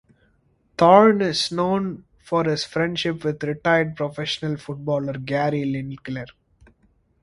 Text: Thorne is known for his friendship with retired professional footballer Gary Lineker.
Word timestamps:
Thorne 0.79 1.21
is 1.21 1.51
known 1.51 2.05
for 2.17 2.43
his 2.45 2.63
friendship 2.63 3.23
with 3.23 3.43
retired 3.43 3.95
professional 3.95 4.57
footballer 4.57 5.13
Gary 5.13 5.61
Lineker. 5.61 6.25